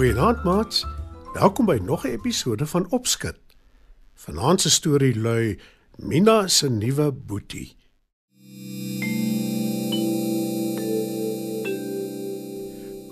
Goeienaand, 0.00 0.44
maats. 0.44 0.86
Welkom 1.32 1.66
by 1.66 1.78
nog 1.82 2.04
'n 2.04 2.08
episode 2.08 2.66
van 2.66 2.90
Opskud. 2.90 3.38
Vanaand 4.14 4.60
se 4.60 4.70
storie 4.70 5.14
lui 5.18 5.60
Mina 5.96 6.48
se 6.48 6.68
nuwe 6.68 7.12
boetie. 7.12 7.76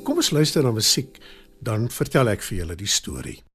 Kom 0.02 0.16
ons 0.16 0.30
luister 0.30 0.62
na 0.62 0.70
musiek, 0.70 1.18
dan 1.60 1.90
vertel 1.90 2.28
ek 2.28 2.42
vir 2.42 2.58
julle 2.58 2.74
die 2.74 2.86
storie. 2.86 3.47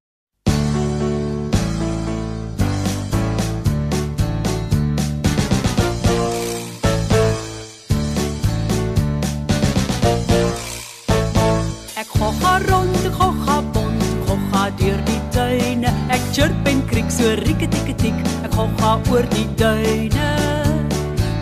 Chirp 16.33 16.67
en 16.67 16.79
kriek 16.89 17.11
so 17.13 17.29
rieketikketik, 17.43 18.15
ek 18.41 18.55
gogga 18.57 18.95
oor 19.13 19.25
die 19.35 19.45
duine. 19.59 20.29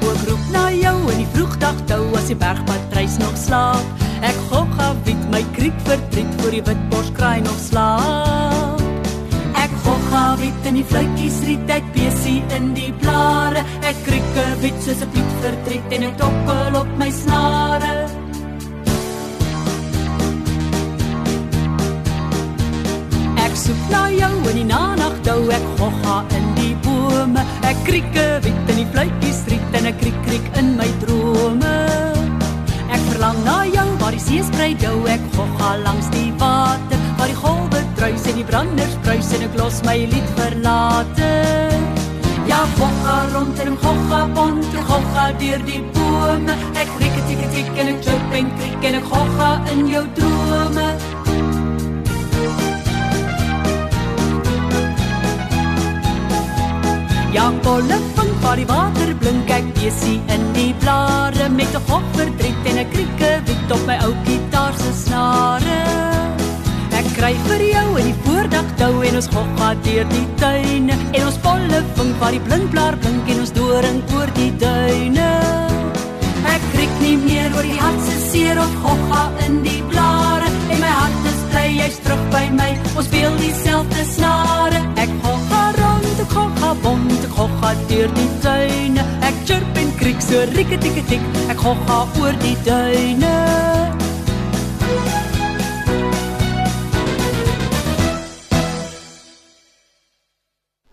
Ook 0.04 0.24
roep 0.28 0.50
na 0.52 0.66
jou 0.76 0.96
in 1.14 1.22
die 1.22 1.30
vroegdag 1.32 1.80
tou 1.88 2.04
as 2.20 2.28
die 2.28 2.36
bergpatrys 2.36 3.16
nog 3.22 3.38
slaap. 3.40 4.04
Ek 4.28 4.38
gogga 4.52 4.92
wit 5.08 5.22
my 5.32 5.42
kriek 5.56 5.78
verdriet 5.88 6.36
voor 6.42 6.58
die 6.58 6.64
witborskraai 6.68 7.40
nog 7.46 7.60
slaap. 7.64 8.84
Ek 9.64 9.72
gogga 9.86 10.26
wit 10.42 10.68
in 10.68 10.82
die 10.82 10.88
vletjies 10.92 11.40
riet 11.48 11.72
ek 11.80 11.88
besie 11.96 12.42
in 12.58 12.74
die 12.76 12.92
blare. 13.00 13.64
Ek 13.88 14.04
krieke 14.08 14.48
wit 14.66 14.76
soos 14.84 15.06
'n 15.08 15.12
piet 15.16 15.32
verdriet 15.46 15.96
en 15.96 16.04
ek 16.10 16.18
tokkel 16.20 16.82
op 16.84 16.92
my 17.00 17.12
snare. 17.12 18.21
Soek 23.72 23.92
na 23.92 24.02
jou 24.12 24.32
in 24.52 24.58
die 24.60 24.68
nagdou, 24.68 25.40
ek 25.56 25.66
gogga 25.80 26.16
in 26.36 26.48
die 26.58 26.74
bome. 26.84 27.44
Ek 27.68 27.78
krieke 27.88 28.26
wit 28.44 28.72
in 28.74 28.82
die 28.82 28.88
fluitjies 28.92 29.46
riet 29.52 29.78
en 29.80 29.88
ek 29.92 30.00
kriek 30.02 30.18
kriek 30.26 30.48
in 30.60 30.74
my 30.80 30.88
drome. 31.04 31.76
Ek 32.92 33.04
verlang 33.08 33.40
na 33.46 33.62
jou 33.72 33.88
waar 34.02 34.18
die 34.18 34.24
see 34.24 34.44
sprei 34.44 34.74
dou, 34.82 34.98
ek 35.08 35.24
gogga 35.38 35.78
langs 35.86 36.10
die 36.16 36.32
water, 36.42 37.00
waar 37.20 37.32
die 37.32 37.38
golwe 37.40 37.84
druis 38.00 38.28
en 38.28 38.42
die 38.42 38.48
branders 38.50 38.98
bruis 39.06 39.32
en 39.38 39.48
ek 39.48 39.56
los 39.62 39.80
my 39.88 39.96
lied 40.12 40.36
verlate. 40.42 41.32
Ja, 42.52 42.66
gogga 42.76 43.16
rond 43.32 43.64
en 43.64 43.72
ek 43.72 43.86
gogga 43.86 44.22
pont, 44.36 44.78
gogga 44.92 45.30
deur 45.40 45.64
die 45.70 45.80
bome. 45.96 46.60
Ek 46.76 46.92
kriek 46.98 47.24
tik 47.30 47.48
tik 47.56 47.72
en 47.80 47.96
ek 47.96 48.04
chirp 48.04 48.38
en 48.42 48.54
kriek 48.60 48.92
en 48.92 49.00
ek 49.00 49.10
gogga 49.16 49.52
in 49.78 49.88
jou 49.96 50.06
drome. 50.20 50.92
Volle 57.62 57.98
van 58.16 58.30
waar 58.42 58.58
die 58.58 58.66
water 58.66 59.12
blink 59.22 59.50
ek 59.54 59.68
besie 59.78 60.18
in 60.34 60.46
die 60.56 60.74
blare 60.82 61.50
met 61.50 61.74
'n 61.78 61.84
gok 61.88 62.08
verdriet 62.18 62.62
en 62.70 62.78
'n 62.80 62.90
krieke 62.94 63.32
wit 63.46 63.72
op 63.72 63.82
my 63.88 63.98
ou 64.06 64.14
gitaar 64.26 64.74
se 64.84 64.92
snare. 65.06 65.80
Ek 67.00 67.08
kry 67.18 67.34
vir 67.48 67.62
jou 67.74 67.88
in 68.00 68.06
die 68.12 68.20
voordag 68.26 68.68
tou 68.78 68.94
en 69.08 69.16
ons 69.16 69.28
gok 69.36 69.52
gaan 69.60 69.78
deur 69.84 70.06
die 70.10 70.28
tuine 70.36 70.96
en 71.12 71.26
ons 71.30 71.40
volle 71.46 71.80
van 71.96 72.10
waar 72.20 72.32
die 72.32 72.46
blindblaar 72.48 72.98
blink 72.98 73.30
en 73.30 73.40
ons 73.40 73.52
doring 73.52 74.00
oor 74.16 74.30
die 74.34 74.54
duine. 74.58 75.32
Ek 76.56 76.64
kriek 76.74 76.96
nie 77.02 77.18
meer 77.18 77.50
oor 77.56 77.68
die 77.72 77.80
hart 77.80 78.02
se 78.08 78.16
seer 78.32 78.58
of 78.60 78.74
gogga 78.84 79.24
in 79.46 79.62
die 79.64 79.84
blare 79.92 80.50
en 80.72 80.80
my 80.80 80.94
hart 81.02 81.26
is 81.32 81.42
bly 81.52 81.68
jy's 81.80 81.98
terug 82.04 82.24
by 82.32 82.46
my. 82.60 82.72
Ons 82.98 83.06
speel 83.06 83.34
dieselfde 83.38 84.04
snare. 84.16 84.80
Ek 84.96 85.10
gogga 85.22 85.31
rond, 86.22 86.30
ek 86.30 86.34
gogga 86.36 86.74
bond, 86.82 87.24
ek 87.26 87.34
gogga 87.34 87.72
deur 87.90 88.12
die 88.14 88.30
tuine. 88.42 89.04
Ek 89.26 89.36
chirp 89.46 89.78
en 89.78 89.92
kriek 89.98 90.22
so 90.22 90.44
rieketikketik. 90.54 91.22
Ek 91.50 91.58
gogga 91.58 92.06
oor 92.20 92.36
die 92.42 92.58
duine. 92.66 93.34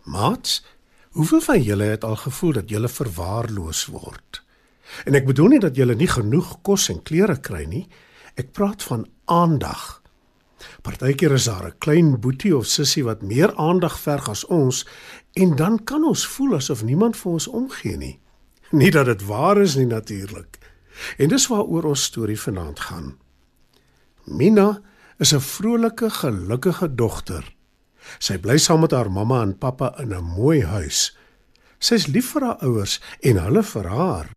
Maats, 0.04 0.64
hoeveel 1.12 1.40
van 1.40 1.62
julle 1.62 1.84
het 1.84 2.04
al 2.04 2.16
gevoel 2.16 2.52
dat 2.52 2.70
julle 2.70 2.88
verwaarloos 2.88 3.86
word? 3.92 4.42
En 5.04 5.14
ek 5.14 5.26
bedoel 5.28 5.48
nie 5.48 5.60
dat 5.60 5.76
julle 5.76 5.94
nie 5.94 6.08
genoeg 6.08 6.60
kos 6.62 6.88
en 6.88 7.02
klere 7.02 7.36
kry 7.40 7.66
nie. 7.68 7.86
Ek 8.34 8.52
praat 8.52 8.82
van 8.82 9.06
aandag. 9.26 9.97
Partykeer 10.82 11.32
is 11.32 11.44
daar 11.44 11.66
'n 11.66 11.78
klein 11.78 12.20
boetie 12.20 12.56
of 12.56 12.66
sussie 12.66 13.04
wat 13.04 13.22
meer 13.22 13.54
aandag 13.56 13.98
verg 14.00 14.28
as 14.28 14.44
ons 14.46 14.86
en 15.32 15.56
dan 15.56 15.84
kan 15.84 16.04
ons 16.04 16.26
voel 16.26 16.54
asof 16.54 16.84
niemand 16.84 17.16
vir 17.16 17.32
ons 17.32 17.46
omgee 17.46 17.96
nie. 17.96 18.18
Nie 18.70 18.90
dat 18.90 19.06
dit 19.06 19.24
waar 19.24 19.60
is 19.60 19.74
nie 19.74 19.86
natuurlik. 19.86 20.58
En 21.16 21.28
dis 21.28 21.46
waaroor 21.46 21.84
ons 21.84 22.02
storie 22.02 22.40
vanaand 22.40 22.80
gaan. 22.80 23.16
Mina 24.24 24.80
is 25.18 25.32
'n 25.34 25.40
vrolike, 25.40 26.10
gelukkige 26.10 26.94
dogter. 26.94 27.54
Sy 28.18 28.38
bly 28.38 28.58
saam 28.58 28.80
met 28.80 28.90
haar 28.90 29.10
mamma 29.10 29.42
en 29.42 29.58
pappa 29.58 29.98
in 29.98 30.14
'n 30.14 30.24
mooi 30.24 30.64
huis. 30.64 31.16
Sy's 31.78 32.06
lief 32.06 32.32
vir 32.32 32.42
haar 32.42 32.60
ouers 32.60 33.00
en 33.20 33.36
hulle 33.36 33.62
vir 33.62 33.86
haar. 33.86 34.30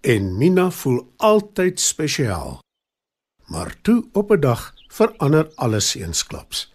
En 0.00 0.36
Mina 0.38 0.70
voel 0.70 1.12
altyd 1.16 1.80
spesiaal. 1.80 2.60
Maar 3.46 3.76
toe 3.82 4.04
op 4.12 4.30
'n 4.30 4.40
dag 4.40 4.74
verander 4.88 5.50
alles 5.54 5.94
eensklaps. 5.94 6.72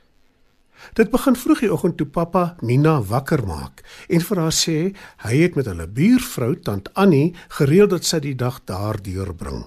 Dit 0.93 1.11
begin 1.13 1.35
vroeg 1.35 1.59
die 1.59 1.73
oggend 1.73 1.97
toe 1.97 2.07
pappa 2.07 2.55
Mina 2.59 3.01
wakker 3.01 3.45
maak 3.47 3.83
en 4.09 4.21
vir 4.21 4.37
haar 4.41 4.55
sê 4.55 4.77
hy 5.25 5.35
het 5.41 5.55
met 5.55 5.69
hulle 5.69 5.87
buurvrou 5.87 6.55
tant 6.59 6.89
Annie 6.93 7.35
gereël 7.57 7.87
dat 7.87 8.05
sy 8.05 8.19
die 8.19 8.35
dag 8.35 8.61
daar 8.65 9.01
deurbring. 9.01 9.65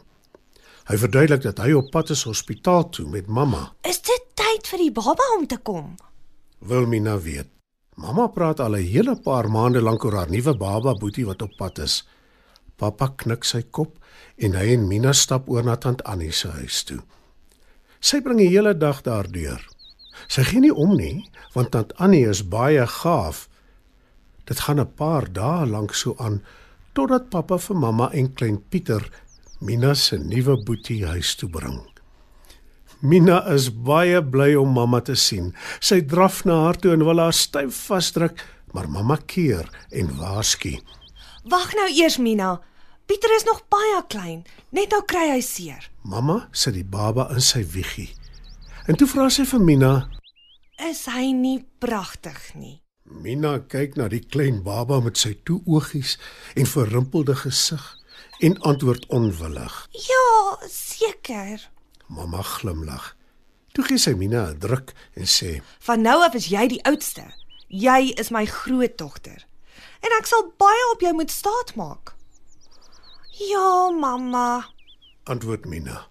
Hy 0.85 0.97
verduidelik 1.01 1.43
dat 1.47 1.63
hy 1.65 1.73
op 1.73 1.91
pad 1.91 2.11
is 2.13 2.27
hospitaal 2.29 2.91
toe 2.93 3.07
met 3.09 3.27
mamma. 3.27 3.71
Is 3.89 4.03
dit 4.05 4.27
tyd 4.37 4.67
vir 4.69 4.79
die 4.79 4.93
baba 4.93 5.29
om 5.39 5.47
te 5.49 5.57
kom? 5.57 5.95
Wil 6.59 6.87
Mina 6.87 7.17
weet. 7.21 7.49
Mamma 7.97 8.27
praat 8.27 8.61
al 8.61 8.77
'n 8.77 8.91
hele 8.91 9.17
paar 9.17 9.49
maande 9.49 9.81
lank 9.81 10.05
oor 10.05 10.15
haar 10.15 10.31
nuwe 10.31 10.57
baba 10.57 10.95
Boetie 10.95 11.27
wat 11.27 11.43
op 11.43 11.57
pad 11.57 11.79
is. 11.79 12.05
Pappa 12.77 13.13
knik 13.17 13.45
sy 13.45 13.63
kop 13.63 13.99
en 14.39 14.57
hy 14.59 14.73
en 14.75 14.89
Mina 14.89 15.13
stap 15.15 15.49
oor 15.49 15.65
na 15.67 15.77
tant 15.77 16.03
Annie 16.09 16.33
se 16.33 16.49
huis 16.49 16.83
toe. 16.89 17.01
Sy 18.01 18.21
bring 18.21 18.41
die 18.43 18.51
hele 18.51 18.75
dag 18.75 19.03
daar 19.07 19.31
deur. 19.31 19.63
Sy 20.29 20.45
gee 20.49 20.61
nie 20.61 20.73
om 20.73 20.95
nie, 20.97 21.25
want 21.55 21.73
tant 21.75 21.95
Annie 22.03 22.27
is 22.29 22.43
baie 22.43 22.87
gaaf. 22.87 23.49
Dit 24.49 24.61
gaan 24.67 24.81
'n 24.81 24.95
paar 24.97 25.33
dae 25.33 25.67
lank 25.67 25.95
so 25.95 26.15
aan 26.19 26.43
totdat 26.95 27.31
pappa 27.31 27.59
vir 27.59 27.77
mamma 27.77 28.11
en 28.13 28.35
klein 28.35 28.59
Pieter 28.71 29.11
Mina 29.61 29.95
se 29.95 30.19
nuwe 30.19 30.57
boetie 30.65 31.07
huis 31.07 31.37
toe 31.37 31.49
bring. 31.49 31.81
Mina 33.01 33.39
is 33.55 33.71
baie 33.71 34.23
bly 34.23 34.55
om 34.57 34.73
mamma 34.73 35.01
te 35.01 35.15
sien. 35.15 35.55
Sy 35.81 36.01
draf 36.01 36.45
na 36.45 36.65
haar 36.65 36.77
toe 36.77 36.93
en 36.93 37.05
wil 37.05 37.19
haar 37.19 37.33
styf 37.33 37.75
vasdruk, 37.89 38.41
maar 38.73 38.89
mamma 38.89 39.17
keer 39.27 39.69
en 39.91 40.09
waarsku. 40.19 40.79
Wag 41.45 41.75
nou 41.75 41.89
eers, 41.93 42.17
Mina. 42.19 42.61
Pieter 43.07 43.35
is 43.37 43.45
nog 43.45 43.63
baie 43.69 44.01
klein. 44.09 44.45
Net 44.73 44.91
nou 44.91 45.03
kry 45.05 45.27
hy 45.31 45.41
seer. 45.45 45.91
Mamma 46.03 46.49
sit 46.53 46.75
die 46.75 46.85
baba 46.85 47.29
in 47.35 47.41
sy 47.45 47.61
wieggie. 47.75 48.09
En 48.89 48.97
toe 48.97 49.09
vra 49.09 49.29
sy 49.33 49.45
vir 49.49 49.61
Mina, 49.61 49.93
Is 50.83 51.05
hy 51.07 51.31
nie 51.31 51.61
pragtig 51.79 52.39
nie? 52.59 52.81
Mina 53.07 53.61
kyk 53.71 53.95
na 53.95 54.09
die 54.11 54.25
klein 54.27 54.63
baba 54.67 54.99
met 55.05 55.21
sy 55.21 55.37
toe 55.47 55.61
oogies 55.71 56.17
en 56.59 56.67
verrimpelde 56.67 57.37
gesig 57.39 57.85
en 58.43 58.57
antwoord 58.67 59.07
onwillig. 59.15 59.77
Ja, 60.09 60.25
seker. 60.67 61.63
Mamma 62.09 62.43
glimlag. 62.43 63.13
Toe 63.73 63.85
gee 63.87 63.99
sy 64.03 64.17
Mina 64.19 64.51
'n 64.51 64.59
druk 64.59 64.95
en 65.15 65.27
sê: 65.27 65.63
Van 65.87 66.03
nou 66.03 66.23
af 66.25 66.35
is 66.35 66.51
jy 66.51 66.67
die 66.69 66.83
oudste. 66.85 67.23
Jy 67.69 68.15
is 68.19 68.31
my 68.31 68.47
grootdogter. 68.47 69.47
En 70.05 70.17
ek 70.19 70.27
sal 70.29 70.47
baie 70.61 70.85
op 70.93 71.01
jou 71.01 71.15
moet 71.15 71.31
staatmaak. 71.31 72.15
Ja, 73.35 73.91
mamma. 73.91 74.67
Antwoord 75.25 75.65
Mina. 75.67 76.07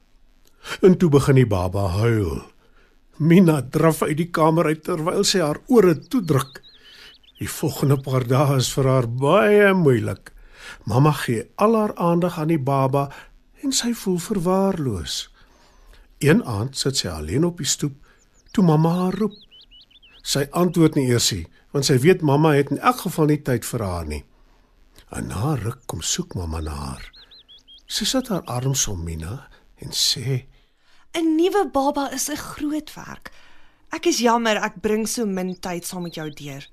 En 0.81 0.97
toe 0.97 1.09
begin 1.09 1.35
die 1.35 1.47
baba 1.47 1.87
huil. 1.99 2.41
Mina 3.17 3.61
draf 3.61 4.01
uit 4.01 4.17
die 4.17 4.29
kamer 4.33 4.71
uit 4.71 4.83
terwyl 4.83 5.23
sy 5.27 5.43
haar 5.43 5.59
ore 5.67 5.93
toedruk. 5.99 6.61
Die 7.39 7.49
volgende 7.49 7.99
paar 8.01 8.25
dae 8.27 8.57
is 8.57 8.71
vir 8.73 8.89
haar 8.89 9.07
baie 9.07 9.73
moeilik. 9.77 10.31
Mamma 10.89 11.11
gee 11.23 11.45
al 11.55 11.75
haar 11.77 11.93
aandag 11.95 12.39
aan 12.39 12.51
die 12.53 12.61
baba 12.61 13.09
en 13.63 13.71
sy 13.75 13.93
voel 13.93 14.19
verwaarloos. 14.19 15.27
Een 16.23 16.43
aand 16.43 16.77
sit 16.77 16.99
sy 16.99 17.11
alleen 17.11 17.45
op 17.47 17.59
die 17.59 17.69
stoep 17.69 17.95
toe 18.51 18.63
mamma 18.63 18.91
haar 19.03 19.17
roep. 19.19 19.35
Sy 20.23 20.45
antwoord 20.55 20.95
nie 20.95 21.09
eers 21.11 21.31
nie, 21.35 21.45
want 21.75 21.87
sy 21.87 21.97
weet 21.99 22.23
mamma 22.23 22.53
het 22.55 22.71
in 22.71 22.79
elk 22.79 23.03
geval 23.05 23.29
nie 23.29 23.41
tyd 23.43 23.65
vir 23.67 23.83
haar 23.83 24.07
nie. 24.07 24.23
En 25.13 25.27
na 25.29 25.53
ruk 25.59 25.83
kom 25.85 26.01
soek 26.01 26.35
mamma 26.39 26.61
na 26.63 26.75
haar. 26.77 27.05
Sy 27.87 28.07
sit 28.09 28.31
haar 28.31 28.45
arms 28.49 28.87
om 28.87 29.03
Mina 29.03 29.49
en 29.83 29.91
sê: 29.91 30.45
'n 31.13 31.35
Nuwe 31.37 31.69
baba 31.71 32.09
is 32.13 32.29
'n 32.29 32.37
groot 32.37 32.93
werk. 32.95 33.31
Ek 33.91 34.05
is 34.07 34.19
jammer 34.19 34.57
ek 34.57 34.81
bring 34.81 35.07
so 35.07 35.25
min 35.25 35.59
tyd 35.59 35.85
saam 35.85 36.03
met 36.03 36.15
jou 36.15 36.29
deur, 36.29 36.65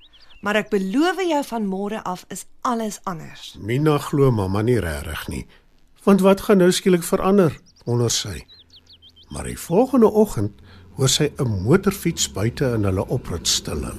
maar 0.42 0.56
ek 0.56 0.70
beloof 0.70 1.20
jou 1.20 1.44
van 1.44 1.66
môre 1.66 2.02
af 2.04 2.24
is 2.30 2.46
alles 2.62 3.00
anders. 3.04 3.56
Mina 3.58 3.98
glo 3.98 4.30
mamma 4.30 4.62
nie 4.62 4.80
regtig 4.80 5.28
nie. 5.28 5.46
Want 6.04 6.20
wat 6.20 6.40
gaan 6.40 6.58
nou 6.58 6.72
skielik 6.72 7.02
verander? 7.02 7.52
wonder 7.84 8.10
sy. 8.10 8.44
Maar 9.28 9.44
die 9.50 9.58
volgende 9.58 10.10
oggend 10.10 10.60
hoor 11.00 11.08
sy 11.08 11.30
'n 11.40 11.62
motorfiets 11.64 12.26
buite 12.28 12.66
in 12.76 12.84
hulle 12.84 13.04
oprit 13.08 13.48
stilhou. 13.48 13.96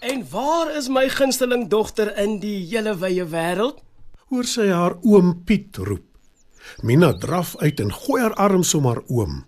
En 0.00 0.24
waar 0.30 0.76
is 0.76 0.88
my 0.88 1.08
gunsteling 1.08 1.68
dogter 1.68 2.10
in 2.18 2.40
die 2.40 2.66
hele 2.66 2.98
wye 2.98 3.24
wêreld? 3.24 3.78
Hoor 4.26 4.44
sy 4.44 4.66
haar 4.74 4.98
oom 5.02 5.44
Piet 5.44 5.76
roep. 5.76 6.02
Mina 6.82 7.12
draf 7.12 7.56
uit 7.56 7.80
en 7.80 7.92
gooi 7.92 8.22
haar 8.22 8.34
arms 8.34 8.74
om 8.74 8.86
haar 8.86 9.02
oom. 9.06 9.44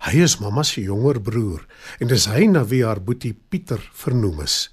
Hy 0.00 0.22
is 0.22 0.38
mamma 0.38 0.62
se 0.62 0.82
jonger 0.82 1.20
broer 1.20 1.66
en 1.98 2.08
dis 2.08 2.26
hy 2.26 2.46
na 2.46 2.64
wie 2.64 2.84
haar 2.84 3.00
boetie 3.00 3.32
Pieter 3.48 3.80
vernoem 3.92 4.40
is. 4.40 4.68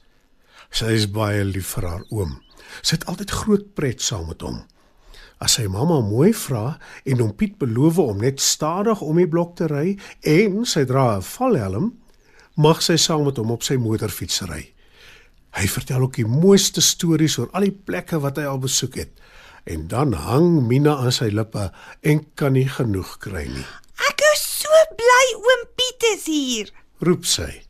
Sy 0.72 0.92
is 0.92 1.08
baie 1.08 1.44
lief 1.44 1.76
vir 1.76 1.88
haar 1.88 2.04
oom. 2.10 2.42
Sy 2.82 2.96
het 2.96 3.08
altyd 3.08 3.32
groot 3.32 3.74
pret 3.76 4.02
saam 4.02 4.28
met 4.28 4.42
hom. 4.42 4.66
As 5.42 5.56
sy 5.58 5.66
mamma 5.66 5.98
mooi 6.06 6.30
vra 6.38 6.76
en 7.10 7.22
hom 7.24 7.32
Piet 7.34 7.56
beloof 7.62 7.98
om 8.04 8.20
net 8.22 8.42
stadig 8.46 9.00
om 9.02 9.18
die 9.18 9.30
blok 9.30 9.56
te 9.58 9.66
ry 9.72 9.96
en 10.22 10.62
sy 10.70 10.84
dra 10.86 11.18
'n 11.18 11.26
valhelm, 11.26 11.88
mag 12.56 12.82
sy 12.82 12.96
saam 12.96 13.26
met 13.26 13.38
hom 13.38 13.52
op 13.52 13.64
sy 13.64 13.76
motorfiets 13.76 14.42
ry. 14.46 14.74
Hy 15.58 15.68
vertel 15.68 16.02
ook 16.06 16.16
die 16.16 16.30
mooiste 16.30 16.82
stories 16.82 17.40
oor 17.40 17.50
al 17.54 17.62
die 17.62 17.74
plekke 17.74 18.22
wat 18.22 18.38
hy 18.38 18.46
al 18.46 18.60
besoek 18.60 18.96
het. 18.96 19.12
En 19.66 19.88
dan 19.88 20.14
hang 20.14 20.68
Mina 20.68 20.96
aan 20.96 21.12
sy 21.12 21.30
lippe 21.30 21.72
en 22.02 22.26
kan 22.36 22.54
nie 22.54 22.70
genoeg 22.70 23.18
kry 23.18 23.46
nie. 23.50 23.68
Ek 24.10 24.22
is 24.34 24.46
so 24.62 24.70
bly 24.96 25.28
oom 25.42 25.66
Piet 25.76 26.04
is 26.14 26.26
hier. 26.26 26.72
Roep 27.02 27.26
sy. 27.26 27.64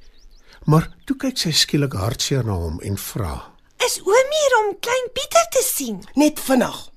Maar 0.65 0.91
toe 1.06 1.15
kyk 1.15 1.38
sy 1.38 1.51
skielik 1.51 1.94
hartseer 1.94 2.44
na 2.44 2.53
hom 2.53 2.79
en 2.83 2.97
vra: 2.97 3.56
Is 3.85 4.00
oom 4.03 4.29
hier 4.38 4.53
om 4.59 4.75
klein 4.79 5.07
Pieter 5.15 5.47
te 5.51 5.63
sien? 5.63 6.03
Net 6.15 6.39
vinnig 6.39 6.91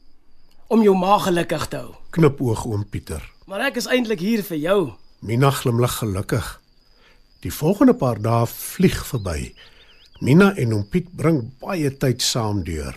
om 0.75 0.83
jou 0.83 0.95
ma 0.99 1.19
gelukkig 1.23 1.69
te 1.71 1.79
hou. 1.85 1.95
Knipoog 2.15 2.65
oom 2.67 2.83
Pieter. 2.91 3.23
Maar 3.47 3.69
ek 3.69 3.79
is 3.79 3.87
eintlik 3.87 4.23
hier 4.25 4.43
vir 4.43 4.59
jou. 4.59 4.79
Mina 5.23 5.53
glimlag 5.55 6.01
gelukkig. 6.01 6.49
Die 7.45 7.53
volgende 7.53 7.95
paar 7.95 8.19
dae 8.19 8.49
vlieg 8.51 8.99
verby. 9.07 9.53
Mina 10.25 10.51
en 10.59 10.73
oom 10.75 10.87
Piet 10.91 11.13
bring 11.15 11.45
baie 11.63 11.93
tyd 12.01 12.25
saam 12.25 12.65
deur. 12.67 12.97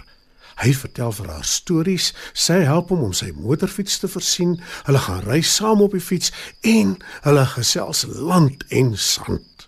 Hy 0.58 0.72
vertel 0.74 1.14
vir 1.20 1.30
haar 1.30 1.46
stories, 1.46 2.10
sy 2.34 2.64
help 2.66 2.90
hom 2.90 3.04
om 3.06 3.14
sy 3.14 3.30
motorfiets 3.38 4.00
te 4.02 4.10
versien. 4.10 4.56
Hulle 4.88 5.04
gaan 5.06 5.22
ry 5.28 5.44
saam 5.46 5.84
op 5.86 5.94
die 5.94 6.02
fiets 6.02 6.34
en 6.66 6.96
hulle 7.28 7.46
gesels 7.54 8.08
land 8.10 8.66
en 8.74 8.96
sand. 8.98 9.68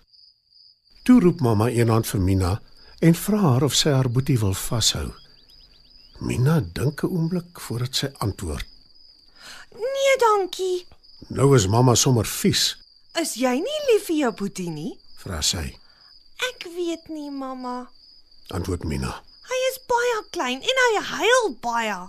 Toe 1.06 1.20
roep 1.22 1.44
mamma 1.44 1.70
eendag 1.70 2.10
vir 2.10 2.26
Mina 2.26 2.56
en 2.98 3.14
vra 3.14 3.44
haar 3.44 3.70
of 3.70 3.78
sy 3.78 3.94
haar 3.94 4.10
boetie 4.10 4.40
wil 4.42 4.56
vashou. 4.66 5.12
Mina 6.20 6.60
dink 6.60 7.02
'n 7.02 7.06
oomblik 7.16 7.60
voordat 7.60 7.94
sy 7.96 8.08
antwoord. 8.18 8.66
Nee, 9.74 10.14
dankie. 10.18 10.86
Nou 11.28 11.54
is 11.56 11.66
mamma 11.66 11.94
sommer 11.94 12.26
vies, 12.26 12.76
Is 13.20 13.34
jy 13.34 13.54
nie 13.58 13.80
lief 13.90 14.06
vir 14.06 14.16
jou 14.16 14.32
boetie 14.32 14.70
nie? 14.70 14.98
vra 15.16 15.40
sy. 15.42 15.76
Ek 16.48 16.64
weet 16.76 17.08
nie, 17.08 17.30
mamma. 17.30 17.90
Antwoord 18.54 18.84
Mina. 18.84 19.10
Hy 19.50 19.58
is 19.70 19.78
baie 19.88 20.20
klein 20.30 20.62
en 20.62 20.78
hy 20.84 21.00
huil 21.02 21.56
baie. 21.60 22.08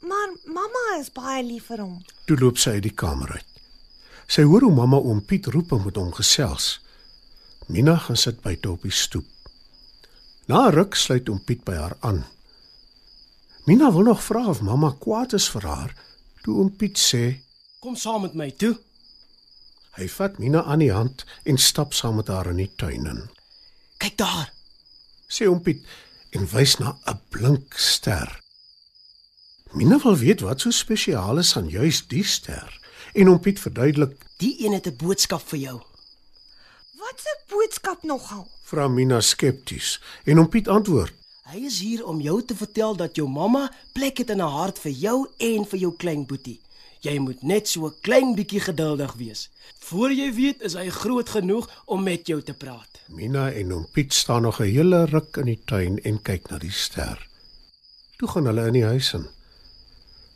Maar 0.00 0.28
mamma 0.46 0.84
is 1.00 1.10
baie 1.10 1.42
lief 1.42 1.66
vir 1.66 1.78
hom. 1.82 2.04
Toe 2.26 2.36
loop 2.38 2.58
sy 2.58 2.70
uit 2.70 2.82
die 2.82 2.94
kamer 2.94 3.32
uit. 3.32 3.44
Sy 4.28 4.42
hoor 4.42 4.60
hoe 4.60 4.72
mamma 4.74 4.96
oom 4.96 5.20
Piet 5.26 5.46
roep 5.46 5.72
en 5.72 5.84
met 5.84 5.96
hom 5.96 6.12
gesels. 6.12 6.80
Mina 7.68 7.96
gaan 7.96 8.16
sit 8.16 8.40
buite 8.42 8.70
op 8.70 8.82
die 8.82 8.90
stoep. 8.94 9.26
Na 10.46 10.70
ruk 10.70 10.94
sluit 10.94 11.28
oom 11.28 11.40
Piet 11.44 11.64
by 11.64 11.74
haar 11.74 11.96
aan. 12.00 12.24
Mina 13.70 13.92
wil 13.92 14.02
nog 14.02 14.22
vra 14.24 14.48
of 14.48 14.60
mamma 14.60 14.96
kwaad 14.98 15.32
is 15.32 15.44
vir 15.54 15.62
haar, 15.62 15.90
toe 16.42 16.56
oom 16.58 16.72
Piet 16.74 16.98
sê 16.98 17.24
Kom 17.78 17.94
saam 17.96 18.24
met 18.26 18.32
my 18.34 18.48
toe. 18.50 18.72
hy 19.94 20.08
vat 20.10 20.40
Mina 20.42 20.62
aan 20.66 20.82
die 20.82 20.90
hand 20.90 21.22
en 21.46 21.58
stap 21.58 21.94
saam 21.94 22.16
met 22.18 22.32
haar 22.34 22.50
in 22.50 22.58
die 22.58 22.72
tuin 22.82 23.06
in. 23.06 23.20
Kyk 24.02 24.16
daar. 24.18 24.48
Sê 25.30 25.46
oom 25.46 25.60
Piet 25.62 25.86
en 26.34 26.48
wys 26.50 26.74
na 26.82 26.96
'n 27.06 27.20
blink 27.30 27.78
ster. 27.78 28.40
Mina 29.78 30.00
wil 30.02 30.18
weet 30.18 30.42
wat 30.42 30.66
so 30.66 30.74
spesiaal 30.74 31.38
is 31.38 31.54
aan 31.56 31.70
juis 31.70 32.02
die 32.08 32.24
ster. 32.24 32.74
En 33.14 33.30
oom 33.30 33.38
Piet 33.38 33.60
verduidelik 33.60 34.18
Die 34.42 34.56
een 34.66 34.72
het 34.72 34.86
'n 34.86 34.96
boodskap 34.96 35.46
vir 35.46 35.58
jou. 35.58 35.78
Wat 36.98 37.22
'n 37.22 37.38
boodskap 37.54 38.02
nogal. 38.02 38.50
vra 38.64 38.88
Mina 38.88 39.20
skepties 39.20 40.00
en 40.24 40.36
hom 40.36 40.48
Piet 40.48 40.68
antwoord: 40.68 41.19
Hy 41.50 41.64
is 41.66 41.80
hier 41.82 42.04
om 42.06 42.20
jou 42.22 42.36
te 42.46 42.54
vertel 42.54 42.92
dat 42.94 43.16
jou 43.18 43.24
mamma 43.26 43.64
plek 43.90 44.20
het 44.22 44.28
in 44.30 44.38
haar 44.38 44.52
hart 44.54 44.76
vir 44.78 44.92
jou 44.94 45.14
en 45.42 45.64
vir 45.66 45.80
jou 45.82 45.88
klein 45.98 46.22
boetie. 46.22 46.60
Jy 47.02 47.16
moet 47.18 47.42
net 47.42 47.66
so 47.68 47.88
'n 47.88 47.96
klein 48.06 48.36
bietjie 48.36 48.60
geduldig 48.60 49.14
wees. 49.18 49.50
Voor 49.80 50.12
jy 50.12 50.30
weet, 50.34 50.62
is 50.62 50.74
hy 50.74 50.88
groot 50.90 51.28
genoeg 51.28 51.66
om 51.86 52.02
met 52.02 52.26
jou 52.26 52.40
te 52.42 52.54
praat. 52.54 53.02
Mina 53.08 53.50
en 53.50 53.70
hom 53.70 53.86
Piet 53.92 54.12
staan 54.12 54.42
nog 54.42 54.60
'n 54.60 54.70
hele 54.70 55.04
ruk 55.06 55.36
in 55.36 55.46
die 55.46 55.62
tuin 55.64 55.98
en 56.04 56.22
kyk 56.22 56.50
na 56.50 56.58
die 56.58 56.70
ster. 56.70 57.28
Toe 58.18 58.28
gaan 58.28 58.46
hulle 58.46 58.66
in 58.66 58.72
die 58.72 58.84
huis 58.84 59.12
in. 59.12 59.26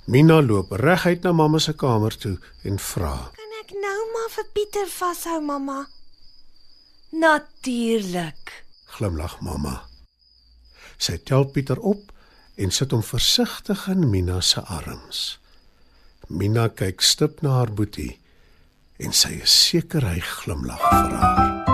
Mina 0.07 0.43
loop 0.43 0.73
reguit 0.73 1.23
na 1.23 1.33
mamma 1.33 1.59
se 1.59 1.73
kamer 1.73 2.17
toe 2.17 2.39
en 2.65 2.79
vra: 2.79 3.31
Kan 3.37 3.53
ek 3.63 3.71
nou 3.71 4.01
maar 4.13 4.31
vir 4.31 4.47
Pieter 4.53 4.89
vashou, 4.89 5.41
mamma? 5.41 5.87
Natuurlik. 7.11 8.65
Glimlag 8.87 9.41
mamma. 9.41 9.94
Sy 11.05 11.19
tel 11.29 11.45
Pieter 11.53 11.81
op 11.85 12.13
en 12.57 12.71
sit 12.73 12.95
hom 12.95 13.03
versigtig 13.05 13.85
in 13.93 14.07
Mina 14.09 14.41
se 14.41 14.63
arms. 14.79 15.25
Mina 16.29 16.71
kyk 16.73 17.05
stip 17.05 17.43
na 17.45 17.59
haar 17.59 17.75
boetie 17.77 18.15
en 19.05 19.13
sy 19.13 19.35
is 19.43 19.61
seker 19.67 20.07
hy 20.09 20.21
glimlag 20.39 20.81
vir 20.89 21.17
haar. 21.21 21.74